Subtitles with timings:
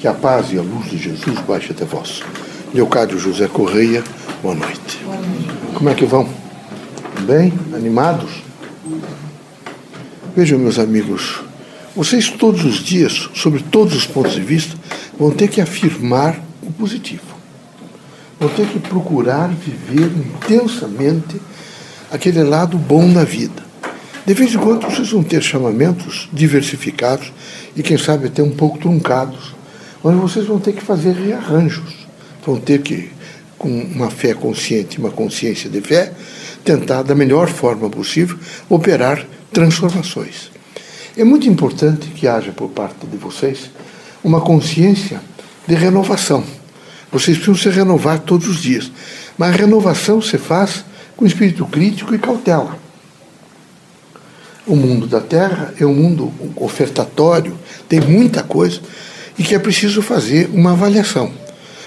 [0.00, 2.22] Que a paz e a luz de Jesus baixe até vós.
[2.72, 4.02] Leocádio José Correia,
[4.42, 4.98] boa noite.
[5.74, 6.26] Como é que vão?
[7.26, 7.52] Bem?
[7.74, 8.30] Animados?
[10.34, 11.42] Vejam, meus amigos,
[11.94, 14.74] vocês todos os dias, sobre todos os pontos de vista,
[15.18, 17.36] vão ter que afirmar o positivo.
[18.40, 21.38] Vão ter que procurar viver intensamente
[22.10, 23.62] aquele lado bom da vida.
[24.24, 27.30] De vez em quando vocês vão ter chamamentos diversificados
[27.76, 29.59] e, quem sabe, até um pouco truncados
[30.02, 32.06] onde vocês vão ter que fazer rearranjos,
[32.44, 33.10] vão ter que,
[33.58, 36.12] com uma fé consciente, uma consciência de fé,
[36.64, 38.38] tentar, da melhor forma possível,
[38.68, 40.50] operar transformações.
[41.16, 43.70] É muito importante que haja por parte de vocês
[44.22, 45.20] uma consciência
[45.66, 46.44] de renovação.
[47.10, 48.90] Vocês precisam se renovar todos os dias.
[49.36, 50.84] Mas a renovação se faz
[51.16, 52.78] com espírito crítico e cautela.
[54.66, 58.80] O mundo da Terra é um mundo ofertatório, tem muita coisa,
[59.38, 61.32] e que é preciso fazer uma avaliação.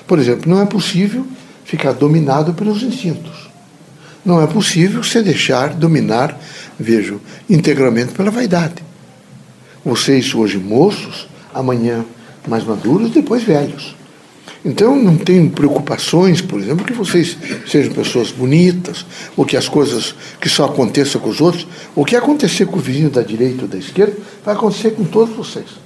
[0.07, 1.25] Por exemplo, não é possível
[1.63, 3.49] ficar dominado pelos instintos.
[4.25, 6.37] Não é possível se deixar dominar,
[6.79, 8.75] vejo, integralmente pela vaidade.
[9.83, 12.05] Vocês hoje moços, amanhã
[12.47, 13.95] mais maduros, depois velhos.
[14.65, 20.15] Então não tenho preocupações, por exemplo, que vocês sejam pessoas bonitas, ou que as coisas
[20.39, 23.67] que só aconteçam com os outros, o que acontecer com o vizinho da direita ou
[23.67, 25.83] da esquerda, vai acontecer com todos vocês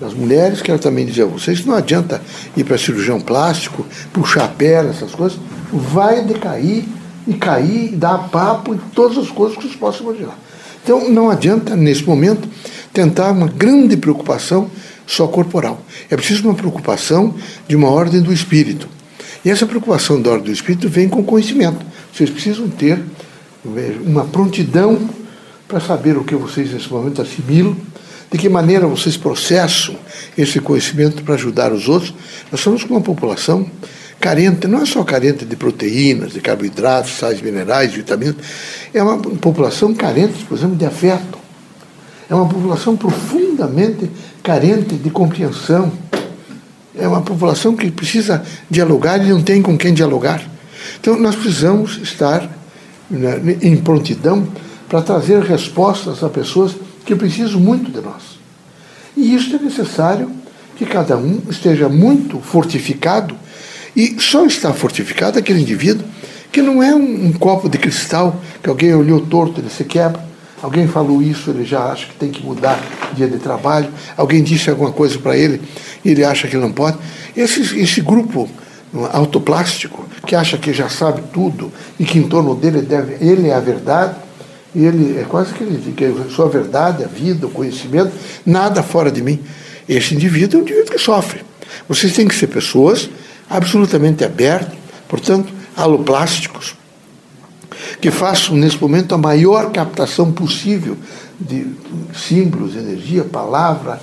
[0.00, 2.22] das mulheres, quero também dizer a vocês que não adianta
[2.56, 5.38] ir para cirurgião plástico, puxar perna, essas coisas,
[5.70, 6.84] vai decair
[7.28, 10.38] e cair, e dar papo e todas as coisas que vocês possam imaginar.
[10.82, 12.48] Então não adianta, nesse momento,
[12.94, 14.70] tentar uma grande preocupação
[15.06, 15.82] só corporal.
[16.08, 17.34] É preciso uma preocupação
[17.68, 18.88] de uma ordem do espírito.
[19.44, 21.84] E essa preocupação da ordem do espírito vem com conhecimento.
[22.12, 22.98] Vocês precisam ter
[24.06, 24.98] uma prontidão
[25.68, 27.76] para saber o que vocês nesse momento assimilam
[28.30, 29.96] de que maneira vocês processam
[30.38, 32.14] esse conhecimento para ajudar os outros?
[32.50, 33.68] Nós somos uma população
[34.20, 38.36] carente, não é só carente de proteínas, de carboidratos, sais minerais, vitaminas,
[38.92, 41.38] é uma população carente, por exemplo, de afeto.
[42.28, 44.08] É uma população profundamente
[44.42, 45.90] carente de compreensão.
[46.94, 50.40] É uma população que precisa dialogar e não tem com quem dialogar.
[51.00, 52.48] Então, nós precisamos estar
[53.10, 54.46] né, em prontidão
[54.88, 56.76] para trazer respostas a pessoas
[57.10, 58.38] que precisam muito de nós.
[59.16, 60.30] E isso é necessário
[60.76, 63.34] que cada um esteja muito fortificado,
[63.96, 66.06] e só está fortificado aquele indivíduo
[66.52, 70.24] que não é um, um copo de cristal que alguém olhou torto, ele se quebra.
[70.62, 72.80] Alguém falou isso, ele já acha que tem que mudar
[73.14, 73.88] dia de trabalho.
[74.16, 75.60] Alguém disse alguma coisa para ele
[76.04, 76.98] e ele acha que não pode.
[77.36, 78.48] Esse, esse grupo
[79.12, 83.54] autoplástico, que acha que já sabe tudo e que em torno dele deve, ele é
[83.54, 84.14] a verdade,
[84.74, 88.12] ele é quase que ele diz que a sua verdade, a vida, o conhecimento,
[88.46, 89.40] nada fora de mim.
[89.88, 91.42] Esse indivíduo é um indivíduo que sofre.
[91.88, 93.10] Vocês têm que ser pessoas
[93.48, 94.78] absolutamente abertas,
[95.08, 96.76] portanto, aloplásticos,
[98.00, 100.96] que façam nesse momento a maior captação possível
[101.40, 101.66] de
[102.14, 104.00] símbolos, energia, palavra,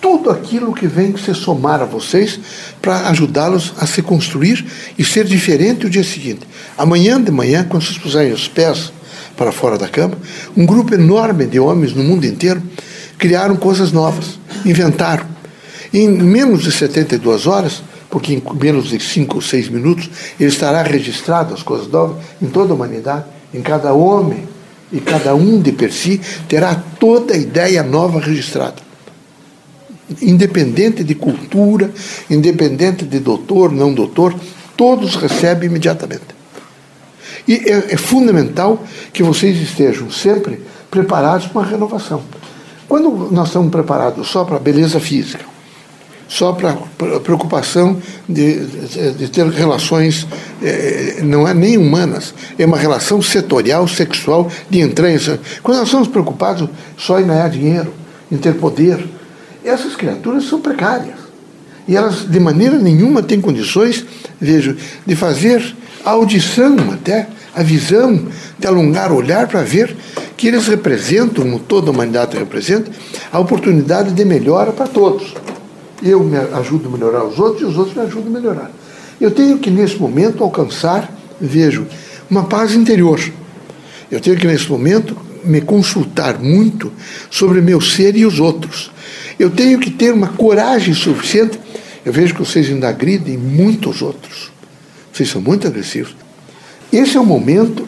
[0.00, 2.38] tudo aquilo que vem se somar a vocês
[2.82, 4.66] para ajudá-los a se construir
[4.98, 6.40] e ser diferente o dia seguinte.
[6.76, 8.92] Amanhã de manhã, quando vocês puserem os pés
[9.36, 10.16] para fora da cama,
[10.56, 12.62] um grupo enorme de homens no mundo inteiro
[13.18, 15.26] criaram coisas novas, inventaram.
[15.94, 20.10] Em menos de 72 horas, porque em menos de 5 ou 6 minutos,
[20.40, 23.24] ele estará registrado as coisas novas em toda a humanidade,
[23.54, 24.48] em cada homem,
[24.92, 28.76] e cada um de per si terá toda a ideia nova registrada.
[30.20, 31.90] Independente de cultura,
[32.28, 34.34] independente de doutor, não doutor,
[34.76, 36.41] todos recebem imediatamente.
[37.46, 38.82] E é, é fundamental
[39.12, 40.60] que vocês estejam sempre
[40.90, 42.22] preparados para uma renovação.
[42.88, 45.44] Quando nós estamos preparados só para a beleza física,
[46.28, 46.74] só para
[47.20, 48.64] preocupação de,
[49.12, 50.26] de, ter relações,
[50.62, 55.28] eh, não é nem humanas, é uma relação setorial, sexual, de entranhas.
[55.62, 57.92] Quando nós estamos preocupados só em ganhar dinheiro,
[58.30, 58.98] em ter poder,
[59.62, 61.16] essas criaturas são precárias.
[61.86, 64.04] E elas, de maneira nenhuma, têm condições,
[64.40, 68.26] vejo, de fazer a audição até, a visão,
[68.58, 69.94] de alongar o olhar para ver
[70.36, 72.90] que eles representam, como toda a humanidade representa,
[73.30, 75.34] a oportunidade de melhora para todos.
[76.02, 78.70] Eu me ajudo a melhorar os outros e os outros me ajudam a melhorar.
[79.20, 81.86] Eu tenho que, nesse momento, alcançar, vejo,
[82.28, 83.20] uma paz interior.
[84.10, 86.92] Eu tenho que, nesse momento, me consultar muito
[87.30, 88.90] sobre meu ser e os outros.
[89.38, 91.58] Eu tenho que ter uma coragem suficiente.
[92.04, 94.50] Eu vejo que vocês ainda agridem muitos outros.
[95.12, 96.16] Vocês são muito agressivos.
[96.92, 97.86] Esse é o momento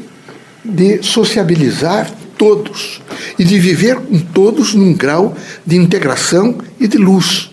[0.64, 3.00] de sociabilizar todos
[3.38, 7.50] e de viver com todos num grau de integração e de luz.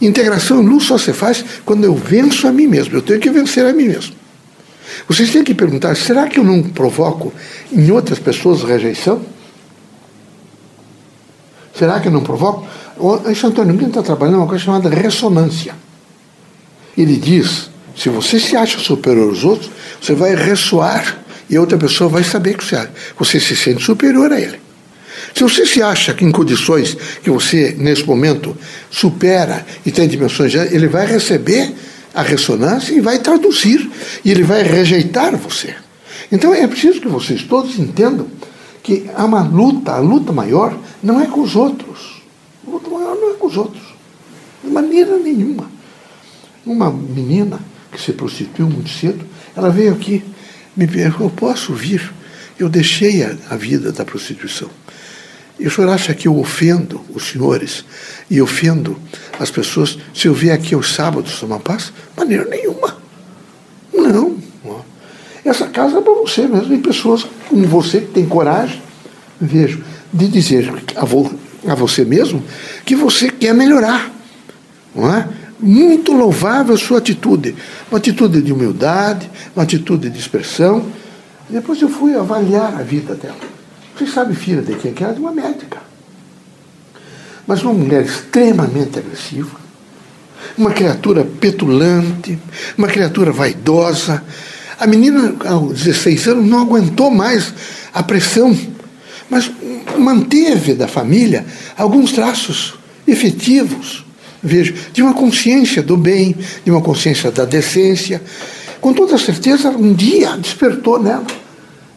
[0.00, 2.96] Integração em luz só se faz quando eu venço a mim mesmo.
[2.96, 4.14] Eu tenho que vencer a mim mesmo.
[5.08, 7.32] Vocês têm que perguntar: será que eu não provoco
[7.72, 9.22] em outras pessoas rejeição?
[11.74, 12.66] Será que eu não provoco?
[13.34, 15.74] Santo Antônio está trabalhando uma coisa chamada ressonância.
[16.96, 19.70] Ele diz: se você se acha superior aos outros,
[20.00, 22.88] você vai ressoar e a outra pessoa vai saber que você,
[23.18, 24.60] você se sente superior a ele.
[25.34, 28.56] Se você se acha que em condições que você, nesse momento,
[28.90, 31.74] supera e tem dimensões, ele vai receber
[32.14, 33.90] a ressonância e vai traduzir,
[34.24, 35.74] e ele vai rejeitar você.
[36.32, 38.26] Então é preciso que vocês todos entendam
[38.82, 42.22] que há uma luta, a luta maior não é com os outros.
[42.66, 43.82] A luta maior não é com os outros.
[44.62, 45.70] De maneira nenhuma.
[46.64, 47.60] Uma menina
[47.92, 49.24] que se prostituiu muito cedo,
[49.56, 50.24] ela veio aqui,
[50.76, 52.12] me perguntou, eu posso vir?
[52.58, 54.70] Eu deixei a, a vida da prostituição.
[55.58, 57.84] E o senhor acha que eu ofendo os senhores
[58.30, 58.98] e ofendo
[59.38, 61.92] as pessoas se eu vier aqui aos sábados tomar paz?
[62.16, 62.96] Maneira nenhuma.
[63.92, 64.36] Não.
[65.46, 68.82] Essa casa é para você mesmo, e pessoas como você que tem coragem,
[69.40, 69.80] vejo,
[70.12, 71.32] de dizer a, vo,
[71.68, 72.42] a você mesmo
[72.84, 74.10] que você quer melhorar.
[74.92, 75.28] Não é?
[75.58, 77.56] Muito louvável sua atitude.
[77.90, 80.86] Uma atitude de humildade, uma atitude de expressão.
[81.48, 83.36] Depois eu fui avaliar a vida dela.
[83.96, 85.14] Você sabe, filha de quem que era?
[85.14, 85.78] De uma médica.
[87.46, 89.56] Mas uma mulher extremamente agressiva,
[90.58, 92.38] uma criatura petulante,
[92.76, 94.22] uma criatura vaidosa.
[94.78, 97.54] A menina, aos 16 anos, não aguentou mais
[97.94, 98.56] a pressão,
[99.30, 99.50] mas
[99.96, 102.74] manteve da família alguns traços
[103.06, 104.05] efetivos,
[104.46, 108.22] vejo, de uma consciência do bem, de uma consciência da decência.
[108.80, 111.26] Com toda certeza, um dia despertou nela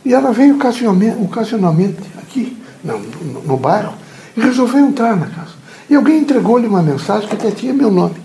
[0.03, 3.93] e ela veio ocasionalmente aqui, no, no, no bairro,
[4.35, 5.51] e resolveu entrar na casa.
[5.89, 8.15] E alguém entregou-lhe uma mensagem que até tinha meu nome.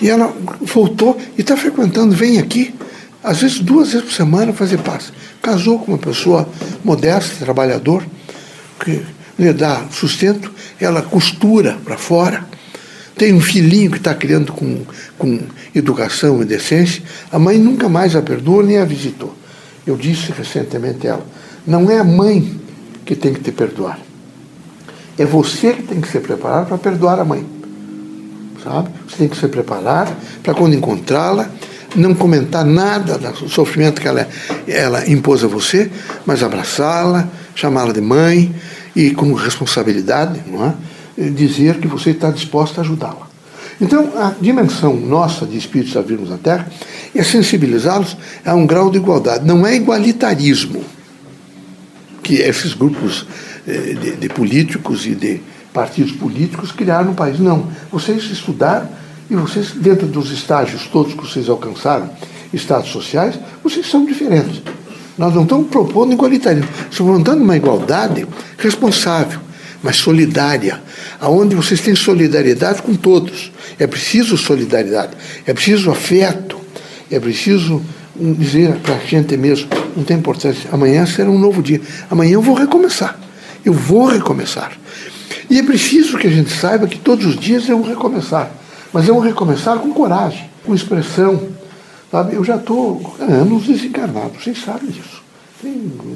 [0.00, 2.74] E ela voltou e está frequentando, vem aqui,
[3.22, 5.12] às vezes duas vezes por semana fazer paz.
[5.42, 6.48] Casou com uma pessoa
[6.82, 8.02] modesta, trabalhador,
[8.82, 9.02] que
[9.38, 12.48] lhe dá sustento, ela costura para fora.
[13.20, 14.80] Tem um filhinho que está criando com,
[15.18, 15.40] com
[15.74, 17.02] educação e decência.
[17.30, 19.36] A mãe nunca mais a perdoa nem a visitou.
[19.86, 21.26] Eu disse recentemente a ela:
[21.66, 22.58] não é a mãe
[23.04, 23.98] que tem que te perdoar.
[25.18, 27.44] É você que tem que se preparar para perdoar a mãe.
[28.64, 28.88] Sabe?
[29.06, 30.10] Você tem que se preparar
[30.42, 31.50] para quando encontrá-la,
[31.94, 34.26] não comentar nada do sofrimento que ela,
[34.66, 35.90] ela impôs a você,
[36.24, 38.54] mas abraçá-la, chamá-la de mãe
[38.96, 40.74] e com responsabilidade, não é?
[41.28, 43.28] Dizer que você está disposta a ajudá-la.
[43.80, 46.70] Então, a dimensão nossa de espíritos a virmos na Terra
[47.14, 49.46] é sensibilizá-los a um grau de igualdade.
[49.46, 50.84] Não é igualitarismo
[52.22, 53.26] que esses grupos
[53.66, 55.40] eh, de, de políticos e de
[55.72, 57.38] partidos políticos criaram no país.
[57.38, 57.68] Não.
[57.90, 58.88] Vocês estudaram
[59.30, 62.10] e vocês, dentro dos estágios todos que vocês alcançaram,
[62.52, 64.60] estados sociais, vocês são diferentes.
[65.16, 68.26] Nós não estamos propondo igualitarismo, estamos dando uma igualdade
[68.58, 69.49] responsável
[69.82, 70.80] mas solidária,
[71.20, 73.50] aonde vocês têm solidariedade com todos.
[73.78, 75.12] É preciso solidariedade,
[75.46, 76.58] é preciso afeto,
[77.10, 77.82] é preciso
[78.14, 81.80] dizer para a gente mesmo, não tem importância, amanhã será um novo dia,
[82.10, 83.18] amanhã eu vou recomeçar,
[83.64, 84.72] eu vou recomeçar.
[85.48, 88.50] E é preciso que a gente saiba que todos os dias é um recomeçar,
[88.92, 91.48] mas é um recomeçar com coragem, com expressão.
[92.10, 92.34] Sabe?
[92.34, 95.19] Eu já estou anos desencarnado, vocês sabem disso.
[95.62, 95.72] Tem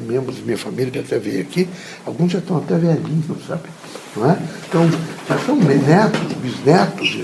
[0.07, 1.69] membros da minha família que até veio aqui,
[2.07, 3.69] alguns já estão até velhinhos, sabe?
[4.17, 4.39] Não é?
[4.69, 4.89] Então,
[5.29, 7.19] já são netos, bisnetos.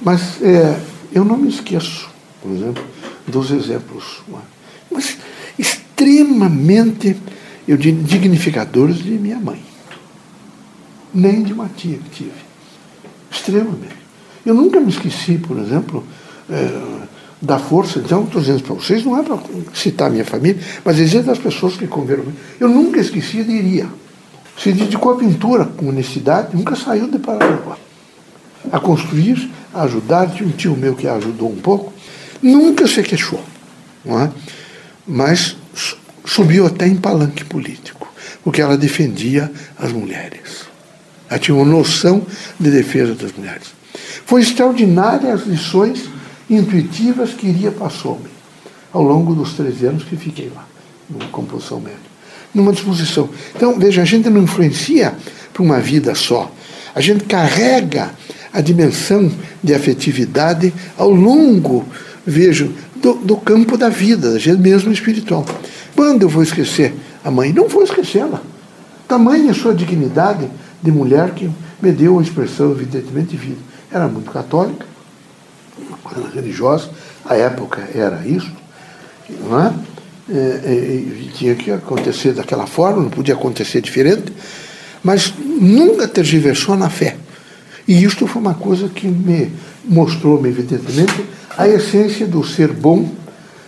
[0.00, 0.78] Mas é,
[1.12, 2.08] eu não me esqueço,
[2.40, 2.84] por exemplo,
[3.26, 4.38] dos exemplos, é?
[4.90, 5.16] mas
[5.58, 7.16] extremamente,
[7.66, 9.62] eu dignificadores de minha mãe.
[11.12, 12.44] Nem de uma tia que tive.
[13.30, 13.96] Extremamente.
[14.44, 16.04] Eu nunca me esqueci, por exemplo,
[16.50, 17.04] é,
[17.44, 17.98] da força.
[17.98, 19.38] Então, estou dizendo para vocês, não é para
[19.74, 22.24] citar minha família, mas dizer das pessoas que conviveram
[22.58, 23.88] Eu nunca esqueci de iria.
[24.58, 27.76] Se dedicou à pintura com honestidade, nunca saiu de Paranaguá.
[28.72, 30.30] A construir, a ajudar.
[30.30, 31.92] Tinha um tio meu que ajudou um pouco.
[32.42, 33.42] Nunca se queixou.
[34.04, 34.30] Não é?
[35.06, 35.56] Mas
[36.24, 38.08] subiu até em palanque político,
[38.42, 40.64] porque ela defendia as mulheres.
[41.28, 42.24] Ela tinha uma noção
[42.58, 43.74] de defesa das mulheres.
[44.24, 46.08] Foi extraordinária as lições
[46.48, 48.28] intuitivas que iria passou-me
[48.92, 50.66] ao longo dos 13 anos que fiquei lá,
[51.10, 52.14] numa composição média.
[52.54, 53.28] Numa disposição.
[53.54, 55.14] Então, veja, a gente não influencia
[55.52, 56.50] para uma vida só.
[56.94, 58.14] A gente carrega
[58.52, 59.30] a dimensão
[59.62, 61.84] de afetividade ao longo,
[62.24, 65.44] vejo, do, do campo da vida, da gente mesmo espiritual.
[65.96, 67.52] Quando eu vou esquecer a mãe?
[67.52, 68.40] Não vou esquecê-la.
[69.08, 70.48] Tamanha a sua dignidade
[70.80, 71.50] de mulher que
[71.82, 73.60] me deu a expressão, evidentemente, de vida.
[73.90, 74.86] era muito católica,
[76.34, 76.90] religiosa,
[77.24, 78.50] a época era isso,
[79.48, 79.72] não é?
[80.26, 84.32] É, é, tinha que acontecer daquela forma, não podia acontecer diferente,
[85.02, 87.16] mas nunca tergiversou na fé.
[87.86, 89.52] E isto foi uma coisa que me
[89.84, 91.24] mostrou-me, evidentemente,
[91.56, 93.10] a essência do ser bom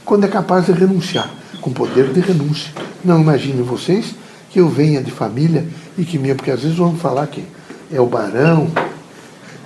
[0.05, 2.73] quando é capaz de renunciar, com poder de renúncia.
[3.05, 4.15] Não imaginem vocês
[4.51, 5.67] que eu venha de família
[5.99, 7.45] e que minha, porque às vezes vão falar que
[7.93, 8.71] é o barão,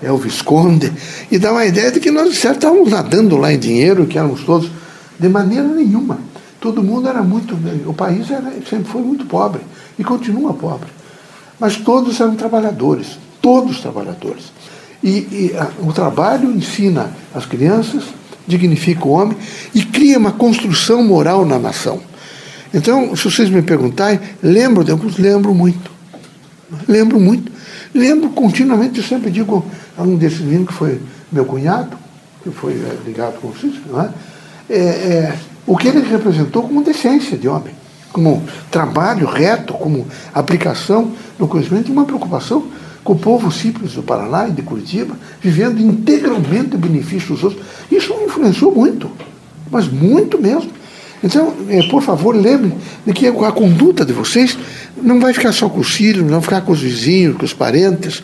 [0.02, 0.92] é o visconde,
[1.30, 4.70] e dá uma ideia de que nós estávamos nadando lá em dinheiro, que éramos todos,
[5.18, 6.18] de maneira nenhuma.
[6.60, 7.56] Todo mundo era muito.
[7.86, 9.60] O país era, sempre foi muito pobre
[9.98, 10.88] e continua pobre.
[11.58, 14.52] Mas todos eram trabalhadores, todos trabalhadores.
[15.02, 18.04] E, e a, o trabalho ensina as crianças,
[18.46, 19.36] dignifica o homem
[19.74, 22.00] e cria uma construção moral na nação.
[22.72, 25.18] Então, se vocês me perguntarem, lembro de alguns?
[25.18, 25.90] Lembro muito.
[26.86, 27.50] Lembro muito.
[27.94, 29.64] Lembro continuamente, eu sempre digo
[30.02, 31.96] um desses meninos que foi meu cunhado,
[32.42, 34.10] que foi é, ligado com o Cícero, não é?
[34.68, 37.74] É, é, o que ele representou como decência de homem,
[38.12, 42.66] como trabalho reto, como aplicação no conhecimento e uma preocupação
[43.02, 47.64] com o povo simples do Paraná e de Curitiba, vivendo integralmente o benefício dos outros.
[47.90, 49.10] Isso influenciou muito,
[49.70, 50.70] mas muito mesmo.
[51.22, 52.72] Então, é, por favor, lembre
[53.06, 54.56] de que a conduta de vocês
[55.02, 57.52] não vai ficar só com os filhos, não vai ficar com os vizinhos, com os
[57.52, 58.22] parentes.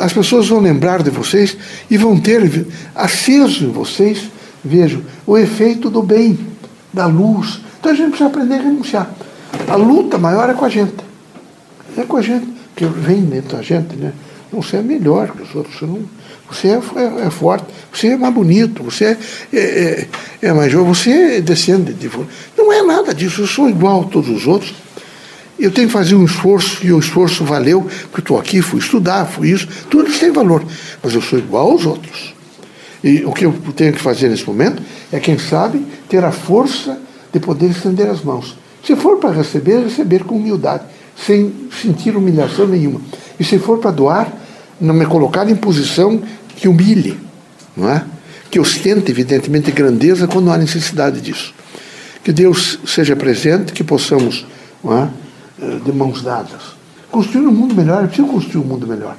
[0.00, 1.56] As pessoas vão lembrar de vocês
[1.90, 4.30] e vão ter aceso em vocês,
[4.64, 6.38] vejo, o efeito do bem,
[6.92, 7.60] da luz.
[7.78, 9.10] Então a gente precisa aprender a renunciar.
[9.68, 10.96] A luta maior é com a gente.
[11.96, 12.46] É com a gente,
[12.76, 14.12] que vem dentro da gente, né?
[14.52, 15.78] Você é melhor que os outros.
[15.78, 16.00] Você, não,
[16.50, 19.18] você é, é, é forte, você é mais bonito, você é,
[19.52, 20.08] é, é,
[20.48, 22.10] é mais jovem, você descende de.
[22.56, 24.74] Não é nada disso, eu sou igual a todos os outros.
[25.58, 29.24] Eu tenho que fazer um esforço, e o esforço valeu, porque estou aqui, fui estudar,
[29.26, 30.64] fui isso, tudo isso tem valor.
[31.02, 32.34] Mas eu sou igual aos outros.
[33.02, 37.00] E o que eu tenho que fazer nesse momento é, quem sabe, ter a força
[37.32, 38.56] de poder estender as mãos.
[38.84, 40.84] Se for para receber, receber com humildade,
[41.26, 43.00] sem sentir humilhação nenhuma.
[43.38, 44.32] E se for para doar,
[44.80, 46.22] não me colocar em posição
[46.56, 47.18] que humilhe,
[47.76, 48.04] não é?
[48.50, 51.54] que ostente, evidentemente, grandeza quando há necessidade disso.
[52.24, 54.46] Que Deus seja presente, que possamos,
[54.82, 55.08] não é?
[55.60, 56.76] Eh, de mãos dadas,
[57.10, 58.04] construir um mundo melhor.
[58.04, 59.16] É preciso construir um mundo melhor.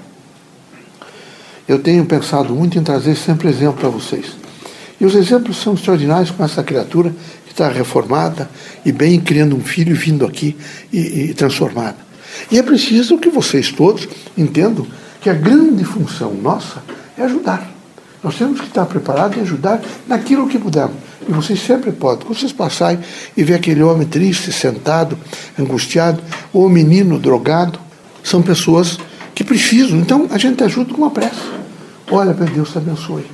[1.68, 4.38] Eu tenho pensado muito em trazer sempre exemplo para vocês.
[5.02, 7.14] E os exemplos são extraordinários com essa criatura
[7.46, 8.50] que está reformada
[8.86, 10.56] e bem criando um filho vindo aqui
[10.94, 11.98] e, e transformada.
[12.50, 14.88] E é preciso que vocês todos entendam
[15.22, 16.82] que a grande função nossa
[17.18, 17.70] é ajudar.
[18.24, 21.09] Nós temos que estar preparados e ajudar naquilo que pudermos.
[21.28, 22.26] E vocês sempre podem.
[22.26, 23.00] Quando vocês passarem
[23.36, 25.18] e ver aquele homem triste, sentado,
[25.58, 26.22] angustiado,
[26.54, 27.80] ou o menino drogado,
[28.24, 28.98] são pessoas
[29.36, 30.00] que precisam.
[30.00, 31.42] Então a gente ajuda com uma prece.
[32.10, 33.26] Olha, meu Deus te abençoe.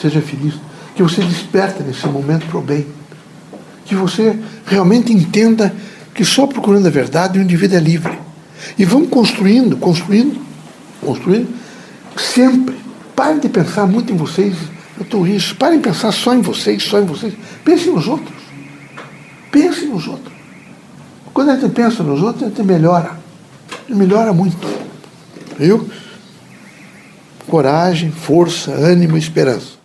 [0.00, 0.54] Seja feliz.
[0.94, 2.86] Que você desperte nesse momento para o bem.
[3.84, 5.74] Que você realmente entenda
[6.14, 8.18] que só procurando a verdade o indivíduo é livre.
[8.78, 10.40] E vamos construindo, construindo,
[11.00, 11.48] construindo,
[12.16, 12.74] sempre.
[13.14, 14.54] Parem de pensar muito em vocês,
[15.02, 15.56] estou isso.
[15.56, 17.34] Parem de pensar só em vocês, só em vocês.
[17.64, 18.36] Pensem nos outros.
[19.50, 20.34] Pensem nos outros.
[21.32, 23.18] Quando a gente pensa nos outros, a gente melhora.
[23.88, 24.66] Melhora muito.
[25.58, 25.88] Viu?
[27.46, 29.76] Coragem, força, ânimo esperança.